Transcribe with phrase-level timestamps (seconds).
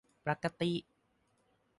[0.25, 0.71] ปรกติ